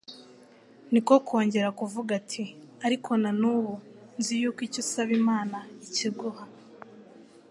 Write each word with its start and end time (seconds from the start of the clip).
niko 0.91 1.13
kongera 1.27 1.69
kuvuga, 1.79 2.11
ati: 2.21 2.43
"ariko 2.85 3.11
na 3.21 3.31
n'ubu 3.39 3.73
nzi 4.17 4.33
yuko 4.41 4.59
icyo 4.67 4.79
usaba 4.83 5.11
Imana 5.21 5.57
ikiguha." 5.85 6.43